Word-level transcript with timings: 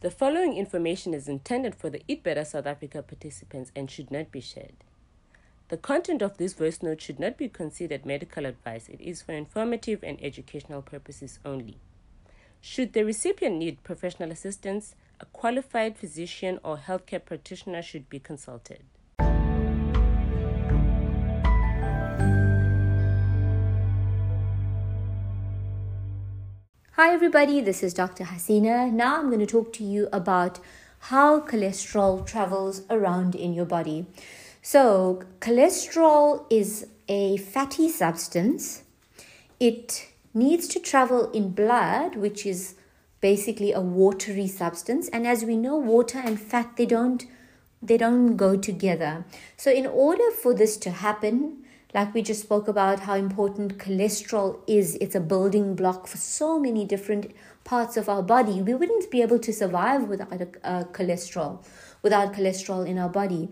The 0.00 0.12
following 0.12 0.56
information 0.56 1.12
is 1.12 1.26
intended 1.26 1.74
for 1.74 1.90
the 1.90 2.02
Eat 2.06 2.22
Better 2.22 2.44
South 2.44 2.66
Africa 2.66 3.02
participants 3.02 3.72
and 3.74 3.90
should 3.90 4.12
not 4.12 4.30
be 4.30 4.40
shared. 4.40 4.84
The 5.70 5.76
content 5.76 6.22
of 6.22 6.36
this 6.36 6.52
voice 6.52 6.84
note 6.84 7.02
should 7.02 7.18
not 7.18 7.36
be 7.36 7.48
considered 7.48 8.06
medical 8.06 8.46
advice. 8.46 8.88
It 8.88 9.00
is 9.00 9.22
for 9.22 9.32
informative 9.32 10.04
and 10.04 10.16
educational 10.22 10.82
purposes 10.82 11.40
only. 11.44 11.78
Should 12.60 12.92
the 12.92 13.04
recipient 13.04 13.56
need 13.56 13.82
professional 13.82 14.30
assistance, 14.30 14.94
a 15.18 15.26
qualified 15.26 15.98
physician 15.98 16.60
or 16.62 16.76
healthcare 16.76 17.24
practitioner 17.24 17.82
should 17.82 18.08
be 18.08 18.20
consulted. 18.20 18.84
Hi, 27.00 27.14
everybody, 27.14 27.60
this 27.60 27.84
is 27.84 27.94
Dr. 27.94 28.24
Hasina. 28.24 28.90
Now 28.90 29.20
I'm 29.20 29.28
going 29.28 29.38
to 29.38 29.46
talk 29.46 29.72
to 29.74 29.84
you 29.84 30.08
about 30.12 30.58
how 30.98 31.38
cholesterol 31.38 32.26
travels 32.26 32.82
around 32.90 33.36
in 33.36 33.54
your 33.54 33.66
body. 33.66 34.06
So, 34.62 35.22
cholesterol 35.38 36.44
is 36.50 36.88
a 37.06 37.36
fatty 37.36 37.88
substance. 37.88 38.82
It 39.60 40.08
needs 40.34 40.66
to 40.66 40.80
travel 40.80 41.30
in 41.30 41.52
blood, 41.52 42.16
which 42.16 42.44
is 42.44 42.74
basically 43.20 43.72
a 43.72 43.80
watery 43.80 44.48
substance. 44.48 45.08
And 45.10 45.24
as 45.24 45.44
we 45.44 45.56
know, 45.56 45.76
water 45.76 46.18
and 46.18 46.40
fat 46.40 46.76
they 46.76 46.86
don't 46.86 47.24
they 47.80 47.96
don't 47.96 48.36
go 48.36 48.56
together. 48.56 49.24
So, 49.56 49.70
in 49.70 49.86
order 49.86 50.32
for 50.32 50.52
this 50.52 50.76
to 50.78 50.90
happen, 50.90 51.58
like 51.94 52.12
we 52.14 52.22
just 52.22 52.42
spoke 52.42 52.68
about 52.68 53.00
how 53.00 53.14
important 53.14 53.78
cholesterol 53.78 54.60
is. 54.66 54.96
It's 55.00 55.14
a 55.14 55.20
building 55.20 55.74
block 55.74 56.06
for 56.06 56.18
so 56.18 56.58
many 56.58 56.84
different 56.84 57.32
parts 57.64 57.96
of 57.96 58.08
our 58.08 58.22
body. 58.22 58.60
We 58.62 58.74
wouldn't 58.74 59.10
be 59.10 59.22
able 59.22 59.38
to 59.38 59.52
survive 59.52 60.02
without 60.08 60.40
a, 60.40 60.48
a 60.64 60.84
cholesterol 60.84 61.64
without 62.02 62.32
cholesterol 62.32 62.86
in 62.86 62.98
our 62.98 63.08
body. 63.08 63.48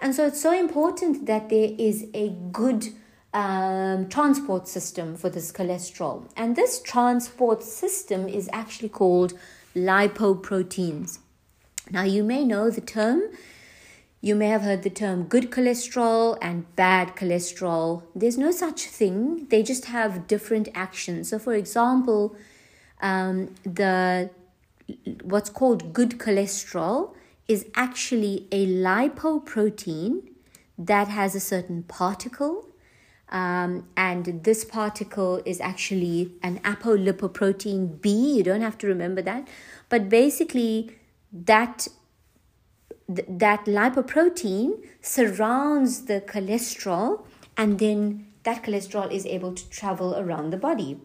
And 0.00 0.14
so 0.14 0.26
it's 0.26 0.40
so 0.40 0.58
important 0.58 1.26
that 1.26 1.48
there 1.48 1.70
is 1.78 2.06
a 2.14 2.30
good 2.52 2.88
um, 3.34 4.08
transport 4.08 4.66
system 4.66 5.16
for 5.16 5.28
this 5.28 5.52
cholesterol. 5.52 6.30
And 6.36 6.56
this 6.56 6.80
transport 6.80 7.62
system 7.62 8.28
is 8.28 8.48
actually 8.52 8.88
called 8.88 9.34
lipoproteins. 9.74 11.18
Now 11.90 12.02
you 12.02 12.24
may 12.24 12.44
know 12.44 12.70
the 12.70 12.80
term 12.80 13.22
you 14.20 14.34
may 14.34 14.48
have 14.48 14.62
heard 14.62 14.82
the 14.82 14.90
term 14.90 15.24
good 15.24 15.50
cholesterol 15.50 16.36
and 16.42 16.74
bad 16.76 17.16
cholesterol. 17.16 18.02
There's 18.14 18.36
no 18.36 18.50
such 18.50 18.82
thing, 18.84 19.46
they 19.48 19.62
just 19.62 19.86
have 19.86 20.26
different 20.26 20.68
actions. 20.74 21.30
So, 21.30 21.38
for 21.38 21.54
example, 21.54 22.36
um, 23.00 23.54
the 23.64 24.30
what's 25.22 25.50
called 25.50 25.92
good 25.92 26.18
cholesterol 26.18 27.14
is 27.48 27.64
actually 27.74 28.46
a 28.52 28.66
lipoprotein 28.66 30.22
that 30.78 31.08
has 31.08 31.34
a 31.34 31.40
certain 31.40 31.82
particle. 31.84 32.66
Um, 33.28 33.88
and 33.96 34.42
this 34.42 34.64
particle 34.64 35.40
is 35.44 35.60
actually 35.60 36.32
an 36.42 36.58
apolipoprotein 36.60 38.00
B. 38.00 38.36
You 38.36 38.42
don't 38.42 38.60
have 38.60 38.76
to 38.78 38.88
remember 38.88 39.22
that. 39.22 39.46
But 39.88 40.08
basically, 40.08 40.96
that 41.32 41.86
th- 43.14 43.26
that 43.28 43.64
lipoprotein 43.64 44.84
surrounds 45.00 46.06
the 46.06 46.20
cholesterol 46.20 47.24
and 47.56 47.78
then 47.78 48.26
that 48.42 48.62
cholesterol 48.62 49.10
is 49.12 49.26
able 49.26 49.54
to 49.54 49.68
travel 49.70 50.16
around 50.16 50.50
the 50.50 50.56
body. 50.56 50.98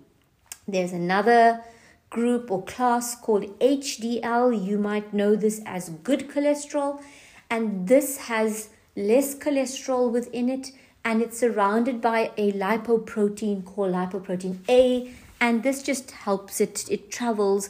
There's 0.68 0.94
another 0.94 1.62
group 2.10 2.50
or 2.50 2.64
class 2.64 3.16
called 3.16 3.44
HDL. 3.60 4.66
You 4.66 4.78
might 4.78 5.14
know 5.14 5.36
this 5.36 5.62
as 5.66 5.90
good 5.90 6.30
cholesterol, 6.30 7.02
and 7.50 7.88
this 7.88 8.18
has 8.30 8.70
less 8.96 9.36
cholesterol 9.36 10.12
within 10.12 10.50
it 10.50 10.72
and 11.06 11.22
it's 11.22 11.40
surrounded 11.40 12.02
by 12.02 12.32
a 12.36 12.52
lipoprotein 12.54 13.64
called 13.64 13.94
lipoprotein 13.94 14.58
A, 14.68 15.14
and 15.40 15.62
this 15.62 15.84
just 15.84 16.10
helps 16.10 16.60
it, 16.60 16.90
it 16.90 17.12
travels 17.12 17.70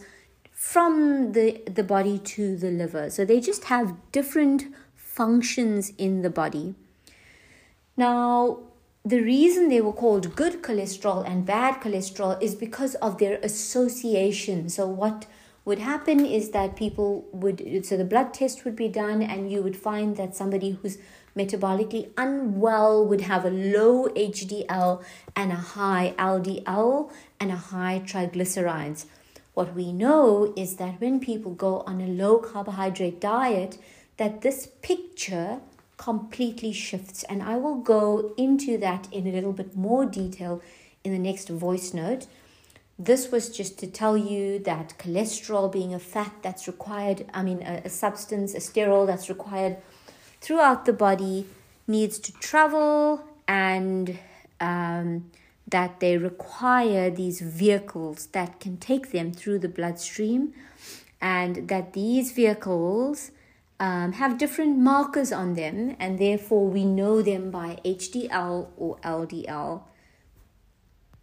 from 0.55 1.33
the, 1.33 1.61
the 1.69 1.83
body 1.83 2.17
to 2.17 2.55
the 2.55 2.71
liver. 2.71 3.09
So 3.09 3.25
they 3.25 3.41
just 3.41 3.65
have 3.65 3.93
different 4.13 4.63
functions 4.95 5.91
in 5.97 6.21
the 6.21 6.29
body. 6.29 6.75
Now, 7.97 8.59
the 9.03 9.19
reason 9.19 9.67
they 9.67 9.81
were 9.81 9.93
called 9.93 10.33
good 10.35 10.63
cholesterol 10.63 11.29
and 11.29 11.45
bad 11.45 11.81
cholesterol 11.81 12.41
is 12.41 12.55
because 12.55 12.95
of 12.95 13.17
their 13.17 13.37
association. 13.43 14.69
So, 14.69 14.87
what 14.87 15.27
would 15.65 15.79
happen 15.79 16.25
is 16.25 16.51
that 16.51 16.75
people 16.75 17.25
would, 17.31 17.85
so 17.85 17.97
the 17.97 18.05
blood 18.05 18.33
test 18.33 18.63
would 18.63 18.75
be 18.75 18.87
done, 18.87 19.21
and 19.21 19.51
you 19.51 19.61
would 19.61 19.75
find 19.75 20.15
that 20.15 20.35
somebody 20.35 20.71
who's 20.71 20.97
metabolically 21.35 22.09
unwell 22.17 23.05
would 23.05 23.21
have 23.21 23.45
a 23.45 23.49
low 23.49 24.07
HDL 24.09 25.03
and 25.35 25.51
a 25.51 25.55
high 25.55 26.13
LDL 26.17 27.11
and 27.39 27.51
a 27.51 27.57
high 27.57 28.01
triglycerides. 28.05 29.05
What 29.55 29.73
we 29.73 29.91
know 29.91 30.53
is 30.55 30.75
that 30.75 31.01
when 31.01 31.19
people 31.19 31.53
go 31.53 31.79
on 31.87 32.01
a 32.01 32.07
low 32.07 32.37
carbohydrate 32.39 33.19
diet, 33.19 33.79
that 34.17 34.41
this 34.41 34.67
picture 34.81 35.61
completely 35.97 36.73
shifts. 36.73 37.23
And 37.23 37.41
I 37.41 37.55
will 37.55 37.77
go 37.77 38.33
into 38.37 38.77
that 38.79 39.07
in 39.13 39.25
a 39.25 39.31
little 39.31 39.53
bit 39.53 39.75
more 39.75 40.05
detail 40.05 40.61
in 41.05 41.13
the 41.13 41.19
next 41.19 41.49
voice 41.49 41.93
note. 41.93 42.27
This 42.99 43.31
was 43.31 43.49
just 43.49 43.79
to 43.79 43.87
tell 43.87 44.17
you 44.17 44.59
that 44.59 44.95
cholesterol 44.97 45.71
being 45.71 45.93
a 45.93 45.99
fat 45.99 46.33
that's 46.41 46.67
required, 46.67 47.25
I 47.33 47.41
mean, 47.41 47.61
a, 47.63 47.81
a 47.85 47.89
substance, 47.89 48.53
a 48.53 48.59
sterol 48.59 49.07
that's 49.07 49.29
required 49.29 49.77
throughout 50.41 50.85
the 50.85 50.93
body, 50.93 51.45
needs 51.87 52.19
to 52.19 52.33
travel 52.33 53.23
and 53.47 54.17
um, 54.59 55.31
that 55.67 55.99
they 55.99 56.17
require 56.17 57.09
these 57.09 57.41
vehicles 57.41 58.27
that 58.27 58.59
can 58.59 58.77
take 58.77 59.11
them 59.11 59.31
through 59.33 59.59
the 59.59 59.69
bloodstream, 59.69 60.53
and 61.21 61.67
that 61.67 61.93
these 61.93 62.31
vehicles 62.31 63.31
um, 63.79 64.13
have 64.13 64.37
different 64.37 64.77
markers 64.77 65.31
on 65.31 65.55
them, 65.55 65.95
and 65.99 66.19
therefore 66.19 66.67
we 66.67 66.85
know 66.85 67.21
them 67.21 67.51
by 67.51 67.79
HDL 67.83 68.67
or 68.77 68.97
LDL. 68.97 69.81